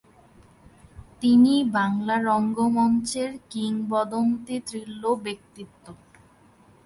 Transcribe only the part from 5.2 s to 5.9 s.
ব্যক্তিত্ব।